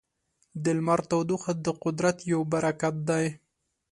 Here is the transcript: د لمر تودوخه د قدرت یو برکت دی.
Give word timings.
د 0.63 0.65
لمر 0.77 0.99
تودوخه 1.09 1.51
د 1.65 1.67
قدرت 1.83 2.17
یو 2.31 2.41
برکت 2.53 2.95
دی. 3.09 3.25